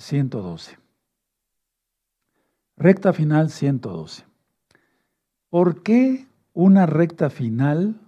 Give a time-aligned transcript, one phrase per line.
[0.00, 0.78] 112.
[2.76, 4.24] Recta final 112.
[5.50, 8.00] ¿Por qué una recta final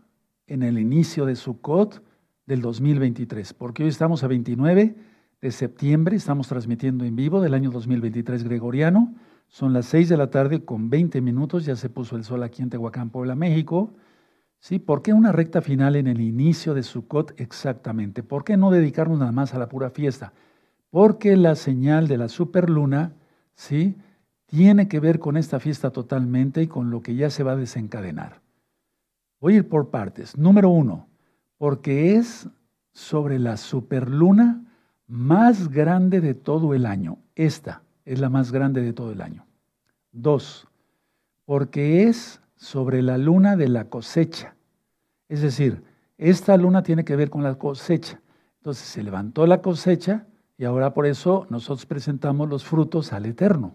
[0.46, 2.02] en el inicio de Sukkot
[2.46, 3.52] del 2023?
[3.52, 4.96] Porque hoy estamos a 29
[5.40, 9.15] de septiembre, estamos transmitiendo en vivo del año 2023 gregoriano.
[9.49, 12.63] Son las 6 de la tarde con 20 minutos, ya se puso el sol aquí
[12.63, 13.93] en Tehuacán, Puebla, México.
[14.61, 14.79] ¿Sí?
[14.79, 18.23] ¿Por qué una recta final en el inicio de Sukkot exactamente?
[18.23, 20.33] ¿Por qué no dedicarnos nada más a la pura fiesta?
[20.93, 23.15] Porque la señal de la superluna,
[23.55, 23.96] ¿sí?
[24.52, 27.56] tiene que ver con esta fiesta totalmente y con lo que ya se va a
[27.56, 28.42] desencadenar.
[29.41, 30.36] Voy a ir por partes.
[30.36, 31.09] Número uno,
[31.56, 32.50] porque es
[32.92, 34.62] sobre la superluna
[35.06, 37.16] más grande de todo el año.
[37.34, 39.47] Esta es la más grande de todo el año.
[40.11, 40.69] Dos,
[41.47, 44.55] porque es sobre la luna de la cosecha.
[45.30, 45.83] Es decir,
[46.19, 48.20] esta luna tiene que ver con la cosecha.
[48.59, 50.27] Entonces se levantó la cosecha
[50.62, 53.74] y ahora por eso nosotros presentamos los frutos al Eterno.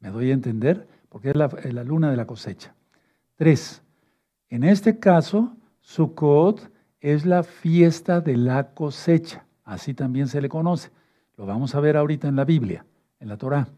[0.00, 0.86] ¿Me doy a entender?
[1.08, 1.48] Porque es la,
[1.82, 2.74] luna de la cosecha.
[3.36, 3.82] Tres,
[4.50, 6.70] en este caso, Sukkot
[7.00, 9.46] es la fiesta de la cosecha.
[9.64, 10.90] Así también se le conoce.
[11.38, 12.84] Lo vamos a ver ahorita en la Biblia,
[13.18, 13.68] en la Torá.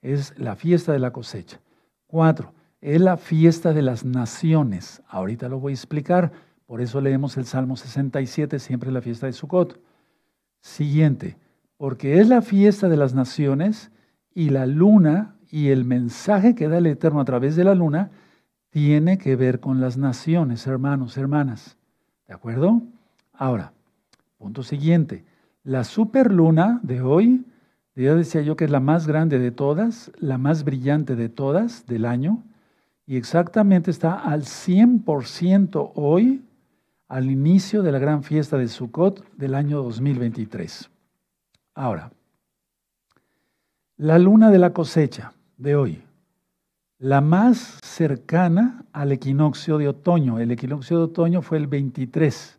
[0.00, 1.58] Es la fiesta de la cosecha.
[2.06, 5.02] Cuatro, es la fiesta de las naciones.
[5.08, 6.30] Ahorita lo voy a explicar.
[6.64, 9.80] Por eso leemos el Salmo 67, siempre la fiesta de Sukkot.
[10.60, 11.38] Siguiente,
[11.84, 13.90] porque es la fiesta de las naciones
[14.34, 18.10] y la luna y el mensaje que da el Eterno a través de la luna
[18.70, 21.76] tiene que ver con las naciones, hermanos, hermanas.
[22.26, 22.80] ¿De acuerdo?
[23.34, 23.74] Ahora,
[24.38, 25.26] punto siguiente.
[25.62, 27.44] La superluna de hoy,
[27.94, 31.84] ya decía yo que es la más grande de todas, la más brillante de todas
[31.84, 32.42] del año,
[33.04, 36.46] y exactamente está al 100% hoy,
[37.08, 40.88] al inicio de la gran fiesta de Sukkot del año 2023.
[41.74, 42.12] Ahora,
[43.96, 46.02] la luna de la cosecha de hoy,
[46.98, 50.38] la más cercana al equinoccio de otoño.
[50.38, 52.58] El equinoccio de otoño fue el 23,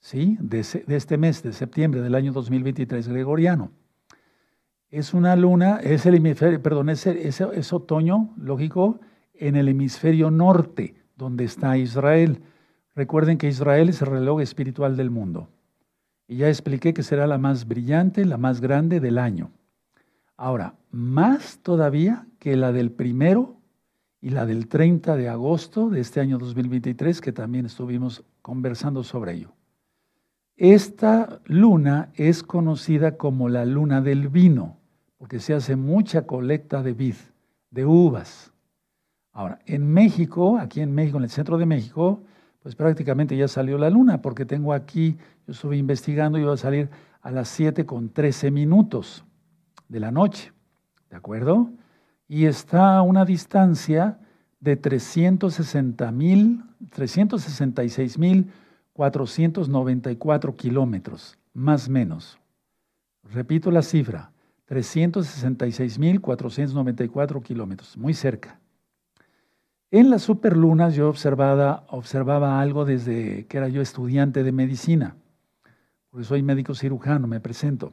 [0.00, 0.36] ¿sí?
[0.40, 3.70] De, este mes, de septiembre del año 2023 gregoriano.
[4.90, 9.00] Es una luna, es el hemisferio, perdón, es, es otoño, lógico,
[9.34, 12.42] en el hemisferio norte, donde está Israel.
[12.94, 15.48] Recuerden que Israel es el reloj espiritual del mundo.
[16.28, 19.50] Y ya expliqué que será la más brillante, la más grande del año.
[20.36, 23.56] Ahora, más todavía que la del primero
[24.20, 29.34] y la del 30 de agosto de este año 2023, que también estuvimos conversando sobre
[29.34, 29.52] ello.
[30.56, 34.78] Esta luna es conocida como la luna del vino,
[35.18, 37.14] porque se hace mucha colecta de vid,
[37.70, 38.52] de uvas.
[39.32, 42.22] Ahora, en México, aquí en México, en el centro de México,
[42.62, 46.56] pues prácticamente ya salió la luna, porque tengo aquí, yo estuve investigando y va a
[46.56, 46.90] salir
[47.22, 49.24] a las 7 con 13 minutos
[49.88, 50.52] de la noche,
[51.08, 51.70] ¿de acuerdo?
[52.28, 54.18] Y está a una distancia
[54.58, 58.50] de 360 mil, 366 mil
[58.92, 62.38] 494 kilómetros, más o menos.
[63.22, 64.32] Repito la cifra,
[64.64, 68.58] 366 mil 494 kilómetros, muy cerca.
[69.92, 75.16] En las superlunas yo observaba, observaba algo desde que era yo estudiante de medicina,
[76.16, 77.92] porque soy médico cirujano, me presento.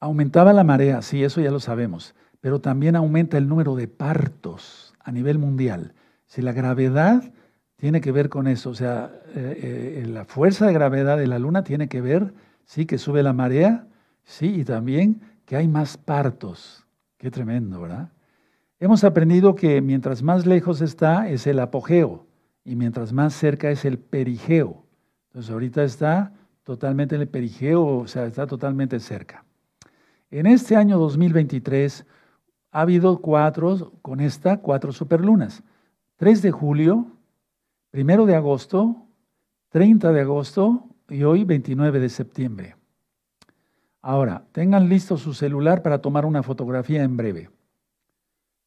[0.00, 4.92] Aumentaba la marea, sí, eso ya lo sabemos, pero también aumenta el número de partos
[5.00, 5.94] a nivel mundial.
[6.26, 7.32] Si la gravedad
[7.76, 11.38] tiene que ver con eso, o sea, eh, eh, la fuerza de gravedad de la
[11.38, 12.34] luna tiene que ver,
[12.66, 13.86] sí, que sube la marea,
[14.22, 16.86] sí, y también que hay más partos.
[17.16, 18.12] Qué tremendo, ¿verdad?
[18.78, 22.26] Hemos aprendido que mientras más lejos está es el apogeo
[22.62, 24.85] y mientras más cerca es el perigeo.
[25.36, 26.32] Entonces ahorita está
[26.62, 29.44] totalmente en el perigeo, o sea, está totalmente cerca.
[30.30, 32.06] En este año 2023
[32.70, 35.62] ha habido cuatro, con esta, cuatro superlunas.
[36.16, 37.08] 3 de julio,
[37.92, 38.96] 1 de agosto,
[39.68, 42.76] 30 de agosto y hoy 29 de septiembre.
[44.00, 47.50] Ahora, tengan listo su celular para tomar una fotografía en breve.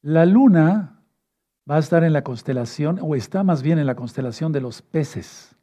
[0.03, 1.01] La luna
[1.67, 4.83] va a estar en la constelación, o está más bien en la constelación de los
[4.83, 5.55] peces,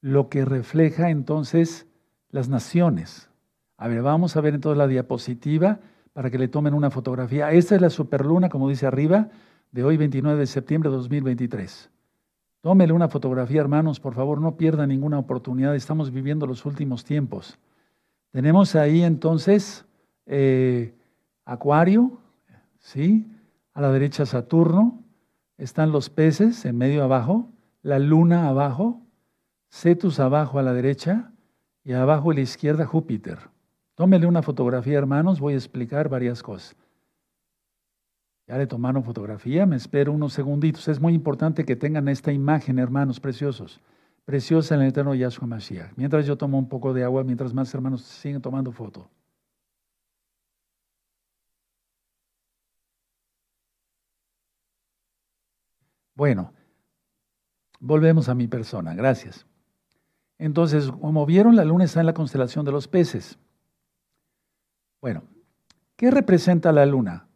[0.00, 1.86] lo que refleja entonces
[2.30, 3.30] las naciones.
[3.76, 5.80] A ver, vamos a ver entonces la diapositiva
[6.12, 7.52] para que le tomen una fotografía.
[7.52, 9.28] Esta es la superluna, como dice arriba,
[9.72, 11.90] de hoy 29 de septiembre de 2023.
[12.60, 15.74] Tómele una fotografía, hermanos, por favor, no pierda ninguna oportunidad.
[15.74, 17.58] Estamos viviendo los últimos tiempos.
[18.32, 19.86] Tenemos ahí entonces
[20.26, 20.94] eh,
[21.44, 22.18] Acuario,
[22.78, 23.26] ¿sí?
[23.72, 25.02] A la derecha Saturno,
[25.56, 27.48] están los peces en medio abajo,
[27.82, 28.99] la luna abajo,
[29.70, 31.32] Cetus abajo a la derecha
[31.84, 33.38] y abajo a la izquierda Júpiter
[34.00, 36.74] Tómele una fotografía, hermanos, voy a explicar varias cosas.
[38.46, 40.88] Ya le tomaron fotografía, me espero unos segunditos.
[40.88, 43.78] Es muy importante que tengan esta imagen, hermanos preciosos.
[44.24, 45.92] Preciosa en el eterno Yahshua Mashiach.
[45.96, 49.10] Mientras yo tomo un poco de agua, mientras más hermanos siguen tomando foto.
[56.14, 56.54] Bueno,
[57.80, 58.94] volvemos a mi persona.
[58.94, 59.49] Gracias.
[60.40, 63.38] Entonces, como vieron, la luna está en la constelación de los peces.
[65.02, 65.22] Bueno,
[65.96, 67.26] ¿qué representa la luna?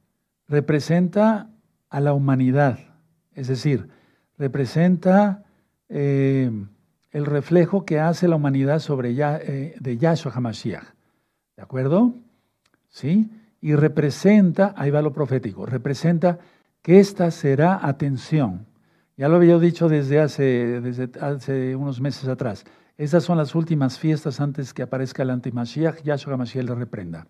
[0.49, 1.51] Representa
[1.91, 2.79] a la humanidad,
[3.35, 3.91] es decir,
[4.39, 5.45] representa
[5.91, 6.51] eh,
[7.11, 10.85] el reflejo que hace la humanidad sobre ya, eh, de Yahshua HaMashiach.
[11.57, 12.15] ¿De acuerdo?
[12.89, 13.31] ¿Sí?
[13.61, 16.39] Y representa, ahí va lo profético, representa
[16.81, 18.65] que esta será atención.
[19.19, 22.65] Ya lo había dicho desde hace, desde hace unos meses atrás.
[22.97, 27.27] Estas son las últimas fiestas antes que aparezca el antimashiach, Yahshua HaMashiach le reprenda.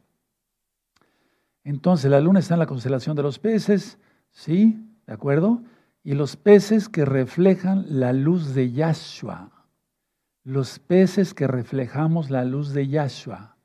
[1.62, 3.98] Entonces, la luna está en la constelación de los peces,
[4.30, 4.86] ¿sí?
[5.06, 5.62] ¿De acuerdo?
[6.02, 9.50] Y los peces que reflejan la luz de Yahshua.
[10.42, 13.56] Los peces que reflejamos la luz de Yahshua.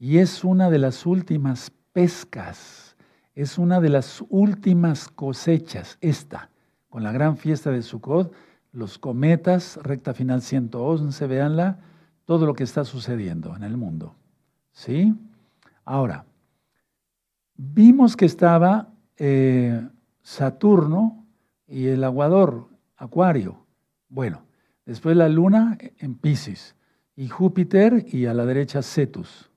[0.00, 2.96] Y es una de las últimas pescas,
[3.34, 6.50] es una de las últimas cosechas, esta,
[6.88, 8.32] con la gran fiesta de Sukkot,
[8.72, 11.78] los cometas, recta final 111, véanla,
[12.24, 14.14] todo lo que está sucediendo en el mundo.
[14.72, 15.14] ¿Sí?
[15.84, 16.24] Ahora,
[17.60, 19.84] Vimos que estaba eh,
[20.22, 21.26] Saturno
[21.66, 23.66] y el aguador, Acuario.
[24.08, 24.42] Bueno,
[24.86, 26.76] después la luna en Pisces
[27.16, 29.50] y Júpiter y a la derecha Cetus.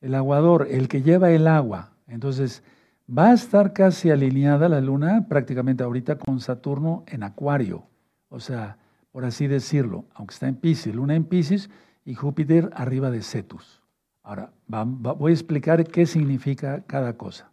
[0.00, 1.90] El aguador, el que lleva el agua.
[2.06, 2.62] Entonces,
[3.06, 7.82] va a estar casi alineada la luna prácticamente ahorita con Saturno en Acuario.
[8.30, 8.78] O sea,
[9.12, 11.68] por así decirlo, aunque está en Pisces, luna en Pisces
[12.04, 13.82] y Júpiter arriba de Cetus.
[14.22, 17.50] Ahora, voy a explicar qué significa cada cosa.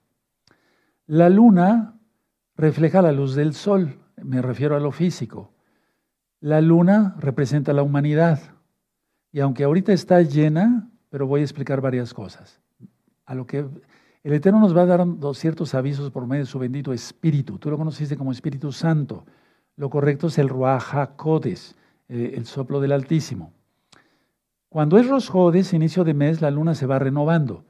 [1.08, 1.96] La luna
[2.56, 5.52] refleja la luz del sol, me refiero a lo físico.
[6.40, 8.40] La luna representa la humanidad.
[9.32, 12.62] Y aunque ahorita está llena, pero voy a explicar varias cosas.
[13.26, 13.66] A lo que
[14.24, 17.58] el Eterno nos va a dar ciertos avisos por medio de su bendito Espíritu.
[17.58, 19.26] Tú lo conociste como Espíritu Santo.
[19.78, 21.76] Lo correcto es el Ruach HaKodes,
[22.10, 23.54] eh, el soplo del Altísimo.
[24.70, 27.64] Cuando es Rosjodes, inicio de mes, la luna se va renovando.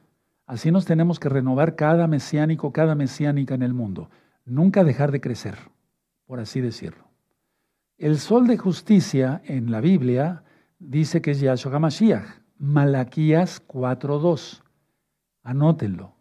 [0.46, 4.10] Así nos tenemos que renovar cada mesiánico, cada mesiánica en el mundo.
[4.46, 5.58] Nunca dejar de crecer,
[6.26, 7.04] por así decirlo.
[7.98, 10.44] El sol de justicia en la Biblia
[10.80, 12.26] dice que es Yahshua HaMashiach,
[12.58, 14.62] Malaquías 4.2.
[15.44, 16.16] Anótenlo.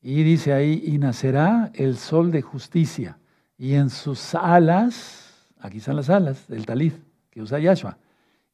[0.00, 3.18] Y dice ahí, y nacerá el sol de justicia,
[3.62, 6.94] y en sus alas, aquí están las alas del talid
[7.30, 7.96] que usa Yahshua,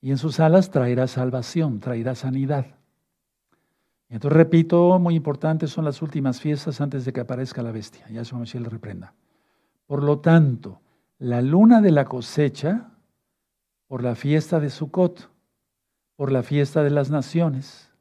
[0.03, 2.67] y en sus alas traerá salvación, traerá sanidad.
[4.11, 8.07] Y entonces repito, muy importante, son las últimas fiestas antes de que aparezca la bestia.
[8.11, 9.15] Ya su Mashiach le reprenda.
[9.87, 10.83] Por lo tanto,
[11.19, 12.91] la luna de la cosecha,
[13.87, 15.31] por la fiesta de Sukkot,
[16.17, 17.95] por la fiesta de las naciones,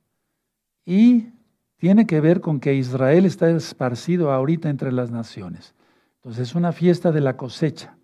[0.83, 1.29] y
[1.77, 5.73] tiene que ver con que Israel está esparcido ahorita entre las naciones.
[6.27, 7.95] Entonces es una fiesta de la cosecha.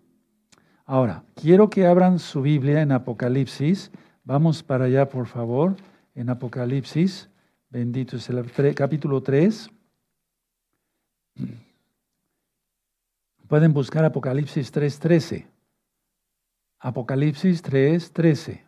[0.86, 3.90] Ahora, quiero que abran su Biblia en Apocalipsis.
[4.24, 5.76] Vamos para allá, por favor,
[6.14, 7.28] en Apocalipsis.
[7.68, 9.68] Bendito es el capítulo 3.
[13.46, 15.44] Pueden buscar Apocalipsis 3.13.
[16.78, 18.62] Apocalipsis 3.13.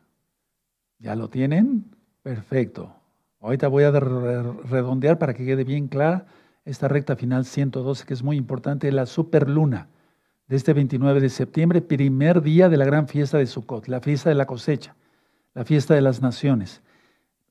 [0.98, 1.96] ¿Ya lo tienen?
[2.22, 2.94] Perfecto.
[3.40, 6.26] Ahorita voy a redondear para que quede bien clara
[6.66, 9.88] esta recta final 112, que es muy importante, la superluna
[10.48, 14.28] de este 29 de septiembre, primer día de la gran fiesta de Sukkot, la fiesta
[14.28, 14.96] de la cosecha,
[15.54, 16.82] la fiesta de las naciones.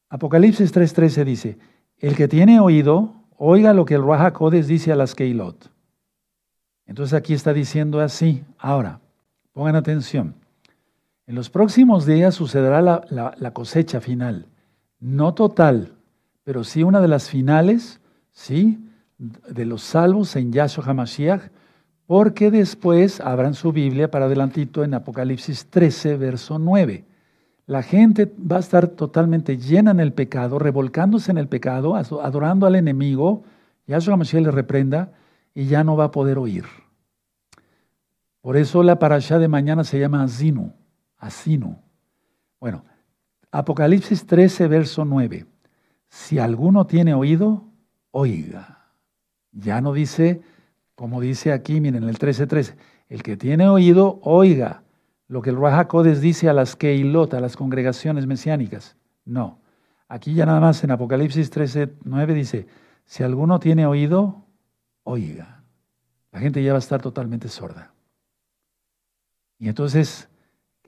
[0.09, 1.57] Apocalipsis 3:13 dice,
[1.99, 5.71] el que tiene oído, oiga lo que el Raja Codes dice a las Keilot.
[6.85, 8.43] Entonces aquí está diciendo así.
[8.57, 8.99] Ahora,
[9.53, 10.35] pongan atención.
[11.25, 14.45] En los próximos días sucederá la, la cosecha final.
[14.99, 15.93] No total,
[16.43, 17.99] pero sí una de las finales,
[18.31, 18.84] ¿sí?
[19.17, 21.41] De los salvos en Yahshua HaMashiach,
[22.05, 27.05] porque después abran su Biblia para adelantito en Apocalipsis 13, verso 9.
[27.65, 32.67] La gente va a estar totalmente llena en el pecado, revolcándose en el pecado, adorando
[32.67, 33.43] al enemigo.
[33.87, 35.13] Yahshua Mashiach le reprenda
[35.53, 36.65] y ya no va a poder oír.
[38.41, 40.73] Por eso la parashá de mañana se llama Asinu.
[41.17, 41.79] Asinu.
[42.59, 42.85] Bueno,
[43.49, 45.45] Apocalipsis 13, verso 9.
[46.09, 47.63] Si alguno tiene oído,
[48.11, 48.74] oiga.
[49.55, 50.41] Ya no dice
[50.95, 52.75] como dice aquí, miren, el 13.13,
[53.09, 54.81] el que tiene oído, oiga
[55.27, 55.87] lo que el Raja
[56.21, 58.95] dice a las Keilot, a las congregaciones mesiánicas.
[59.25, 59.59] No.
[60.07, 62.67] Aquí ya nada más en Apocalipsis 13, 9 dice,
[63.05, 64.45] si alguno tiene oído,
[65.03, 65.63] oiga.
[66.31, 67.91] La gente ya va a estar totalmente sorda.
[69.57, 70.29] Y entonces,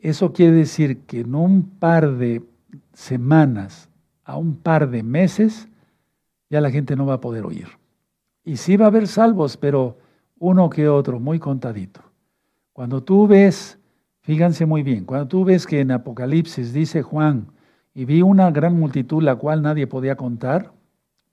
[0.01, 2.43] eso quiere decir que en un par de
[2.93, 3.89] semanas
[4.23, 5.67] a un par de meses,
[6.49, 7.67] ya la gente no va a poder oír.
[8.47, 9.97] Y sí va a haber salvos, pero
[10.39, 11.99] uno que otro, muy contadito.
[12.71, 13.77] Cuando tú ves,
[14.21, 17.47] fíjense muy bien, cuando tú ves que en Apocalipsis dice Juan,
[17.93, 20.71] y vi una gran multitud la cual nadie podía contar,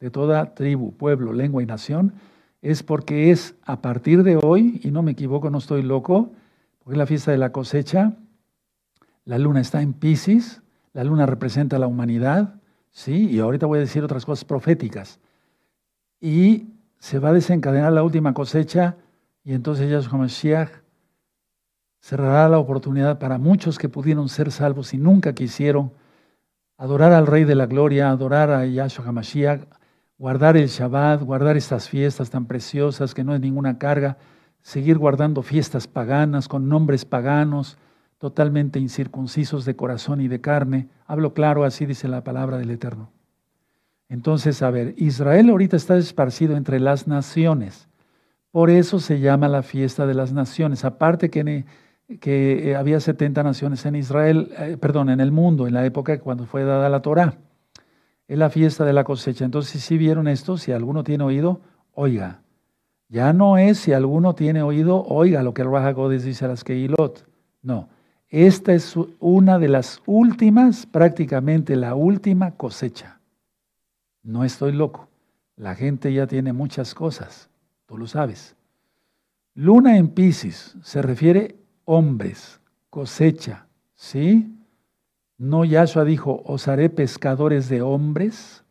[0.01, 2.15] de toda tribu, pueblo, lengua y nación,
[2.63, 6.33] es porque es a partir de hoy, y no me equivoco, no estoy loco,
[6.81, 8.17] porque es la fiesta de la cosecha,
[9.25, 12.57] la luna está en Pisces, la luna representa la humanidad,
[12.91, 13.31] ¿sí?
[13.31, 15.21] Y ahorita voy a decir otras cosas proféticas.
[16.21, 16.74] Y
[17.05, 18.97] se va a desencadenar la última cosecha
[19.45, 20.71] y entonces Yahshua Mashiach
[22.01, 25.93] cerrará la oportunidad para muchos que pudieron ser salvos y nunca quisieron
[26.79, 29.65] adorar al Rey de la Gloria, adorar a Yahshua Mashiach,
[30.17, 34.17] guardar el Shabbat, guardar estas fiestas tan preciosas que no es ninguna carga,
[34.63, 37.77] seguir guardando fiestas paganas con nombres paganos,
[38.17, 40.89] totalmente incircuncisos de corazón y de carne.
[41.07, 43.11] Hablo claro, así dice la palabra del Eterno.
[44.15, 47.89] Entonces, a ver, Israel ahorita está esparcido entre las naciones.
[48.53, 50.85] Por eso se llama la fiesta de las naciones.
[50.85, 51.65] Aparte que,
[52.21, 56.21] que eh, había 70 naciones en Israel, eh, perdón, en el mundo, en la época
[56.21, 57.39] cuando fue dada la Torah.
[58.29, 59.45] Es la fiesta de la cosecha.
[59.45, 61.59] Entonces, si vieron esto, si alguno tiene oído,
[61.93, 62.39] oiga.
[63.09, 66.63] Ya no es si alguno tiene oído, oiga lo que el Raja dice a las
[66.63, 67.27] Keilot.
[67.63, 67.89] No.
[68.29, 73.19] Esta es una de las últimas, prácticamente la última cosecha.
[74.25, 75.09] No estoy loco.
[75.55, 77.49] La gente ya tiene muchas cosas,
[77.87, 78.57] tú lo sabes.
[79.55, 84.51] Luna en Pisces se refiere hombres, cosecha, ¿sí?
[85.39, 88.65] No Yahshua dijo, os haré pescadores de hombres.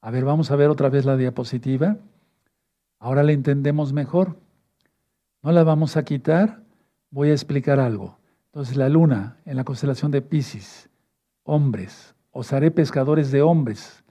[0.00, 1.96] A ver, vamos a ver otra vez la diapositiva.
[2.98, 4.36] Ahora la entendemos mejor.
[5.42, 6.60] No la vamos a quitar.
[7.10, 8.18] Voy a explicar algo.
[8.46, 10.90] Entonces la luna en la constelación de Pisces,
[11.44, 14.02] hombres, os haré pescadores de hombres.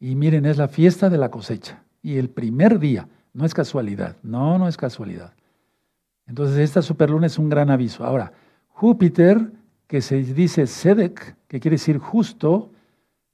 [0.00, 1.82] Y miren, es la fiesta de la cosecha.
[2.02, 5.32] Y el primer día, no es casualidad, no, no es casualidad.
[6.26, 8.04] Entonces esta superluna es un gran aviso.
[8.04, 8.32] Ahora,
[8.68, 9.50] Júpiter,
[9.86, 12.70] que se dice Sedek, que quiere decir justo,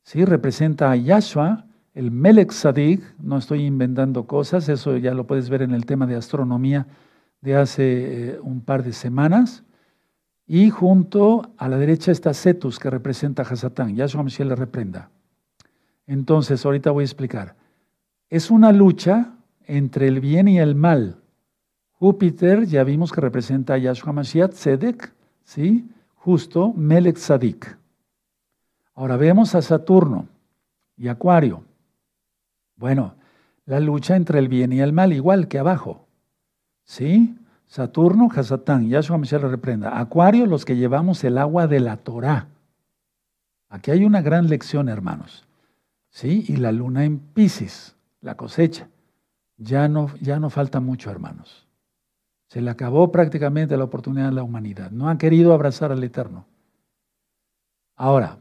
[0.03, 0.25] ¿sí?
[0.25, 5.63] representa a Yahshua, el Melech Sadik, no estoy inventando cosas, eso ya lo puedes ver
[5.63, 6.87] en el tema de astronomía
[7.41, 7.83] de hace
[8.31, 9.65] eh, un par de semanas.
[10.47, 13.95] Y junto a la derecha está Cetus, que representa a Hasatán.
[13.97, 15.11] Yahshua Mashiach le reprenda.
[16.07, 17.57] Entonces, ahorita voy a explicar.
[18.29, 19.35] Es una lucha
[19.67, 21.21] entre el bien y el mal.
[21.93, 25.89] Júpiter, ya vimos que representa a Yahshua Mashiach, Tzedek, ¿sí?
[26.15, 27.79] Justo, Melech Sadik.
[28.95, 30.29] Ahora vemos a Saturno
[30.97, 31.65] y Acuario.
[32.77, 33.15] Bueno,
[33.67, 36.07] la lucha entre el bien y el mal, igual que abajo.
[36.85, 37.37] ¿Sí?
[37.67, 39.99] Saturno, Hasatán, Yahshua Mashiach le reprenda.
[39.99, 42.49] Acuario, los que llevamos el agua de la Torah.
[43.69, 45.45] Aquí hay una gran lección, hermanos.
[46.15, 46.45] ¿Sí?
[46.47, 48.89] Y la luna en Pisces, la cosecha.
[49.57, 51.67] Ya no, ya no falta mucho, hermanos.
[52.47, 54.93] Se le acabó prácticamente la oportunidad de la humanidad.
[54.93, 56.47] No han querido abrazar al Eterno.
[57.97, 58.39] Ahora,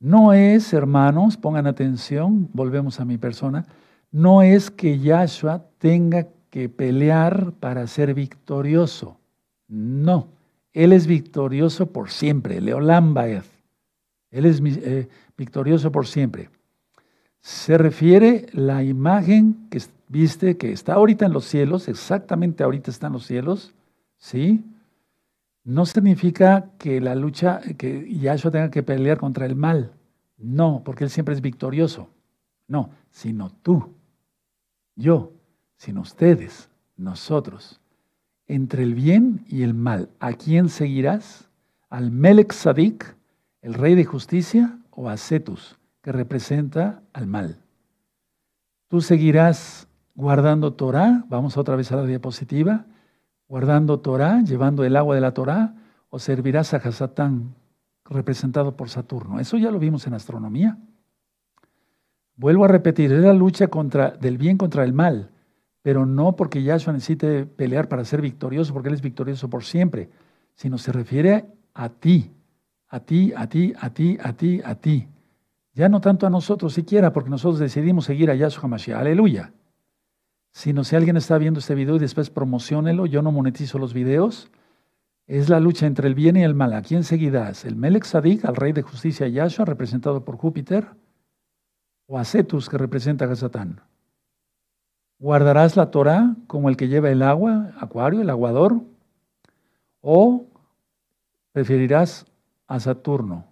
[0.00, 3.66] no es, hermanos, pongan atención, volvemos a mi persona,
[4.10, 9.18] no es que Yahshua tenga que pelear para ser victorioso.
[9.68, 10.28] No,
[10.72, 13.50] Él es victorioso por siempre, Leolam Baez.
[14.30, 16.48] Él es eh, victorioso por siempre.
[17.42, 23.08] Se refiere la imagen que viste que está ahorita en los cielos, exactamente ahorita está
[23.08, 23.74] en los cielos,
[24.16, 24.64] ¿sí?
[25.64, 29.92] No significa que la lucha, que Yahshua tenga que pelear contra el mal.
[30.38, 32.08] No, porque Él siempre es victorioso.
[32.68, 33.92] No, sino tú,
[34.94, 35.32] yo,
[35.76, 37.80] sino ustedes, nosotros,
[38.46, 40.10] entre el bien y el mal.
[40.20, 41.48] ¿A quién seguirás?
[41.90, 43.16] ¿Al Melech Sadik,
[43.62, 47.58] el rey de justicia, o a Cetus, que representa al mal?
[48.88, 52.84] Tú seguirás guardando Torah, vamos otra vez a la diapositiva,
[53.48, 55.74] guardando Torah, llevando el agua de la Torah,
[56.10, 57.54] o servirás a Hasatán,
[58.04, 59.40] representado por Saturno.
[59.40, 60.76] Eso ya lo vimos en astronomía.
[62.36, 65.30] Vuelvo a repetir, es la lucha contra, del bien contra el mal
[65.82, 70.08] pero no porque Yahshua necesite pelear para ser victorioso, porque Él es victorioso por siempre,
[70.54, 72.30] sino se refiere a ti,
[72.88, 75.08] a ti, a ti, a ti, a ti, a ti.
[75.74, 79.52] Ya no tanto a nosotros siquiera, porque nosotros decidimos seguir a Yahshua Mashiach, aleluya.
[80.52, 84.50] Sino si alguien está viendo este video y después promocionelo, yo no monetizo los videos,
[85.26, 86.74] es la lucha entre el bien y el mal.
[86.74, 87.64] ¿A quién seguirás?
[87.64, 90.88] ¿El Melech Sadik, al rey de justicia Yahshua, representado por Júpiter?
[92.12, 93.80] o Acetus, que representa a Satán.
[95.18, 98.82] ¿Guardarás la Torah como el que lleva el agua, acuario, el aguador?
[100.02, 100.44] ¿O
[101.52, 102.26] preferirás
[102.66, 103.46] a Saturno,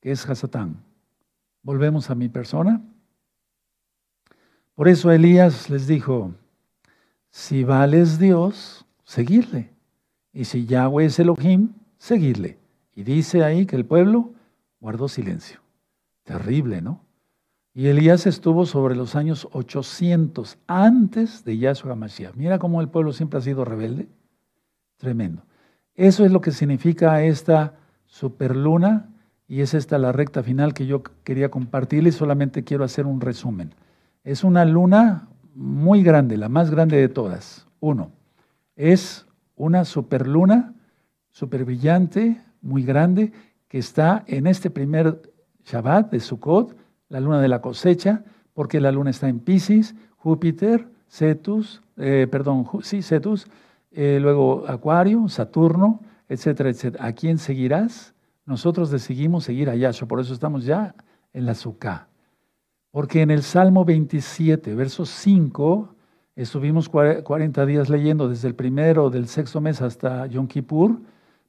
[0.00, 0.85] que es Hasatán?
[1.66, 2.80] Volvemos a mi persona.
[4.76, 6.30] Por eso Elías les dijo,
[7.28, 9.72] si vales Dios, seguirle.
[10.32, 12.56] Y si Yahweh es Elohim, seguirle.
[12.94, 14.30] Y dice ahí que el pueblo
[14.78, 15.58] guardó silencio.
[16.22, 17.04] Terrible, ¿no?
[17.74, 22.36] Y Elías estuvo sobre los años 800 antes de Yahshua Mashiach.
[22.36, 24.08] Mira cómo el pueblo siempre ha sido rebelde.
[24.98, 25.42] Tremendo.
[25.96, 29.10] Eso es lo que significa esta superluna
[29.48, 32.16] y es esta la recta final que yo quería compartirles.
[32.16, 33.74] Solamente quiero hacer un resumen.
[34.24, 37.66] Es una luna muy grande, la más grande de todas.
[37.80, 38.10] Uno,
[38.74, 40.74] es una superluna,
[41.30, 43.32] super brillante, muy grande,
[43.68, 45.22] que está en este primer
[45.64, 46.76] Shabbat de Sukkot
[47.08, 52.66] la luna de la cosecha, porque la luna está en Pisces, Júpiter, Cetus, eh, perdón,
[52.82, 53.46] sí, Cetus,
[53.92, 57.06] eh, luego Acuario, Saturno, etcétera, etcétera.
[57.06, 58.14] ¿A quién seguirás?
[58.46, 60.94] Nosotros decidimos seguir a Yahshua, por eso estamos ya
[61.32, 62.08] en la Sukkah.
[62.90, 65.94] Porque en el Salmo 27, verso 5,
[66.36, 70.98] estuvimos 40 días leyendo desde el primero del sexto mes hasta Yom Kippur,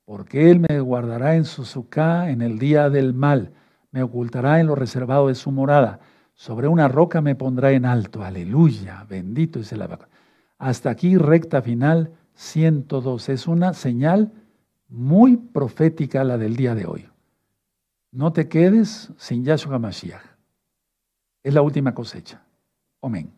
[0.03, 3.53] porque Él me guardará en su Sukkah en el día del mal
[3.91, 5.99] me ocultará en lo reservado de su morada.
[6.35, 8.23] Sobre una roca me pondrá en alto.
[8.23, 10.05] Aleluya, bendito es el abaco.
[10.59, 13.29] Hasta aquí, recta final 102.
[13.29, 14.31] Es una señal
[14.89, 17.09] muy profética la del día de hoy.
[18.11, 20.23] No te quedes sin Yahshua Mashiach.
[21.43, 22.41] Es la última cosecha.
[23.01, 23.36] Amén.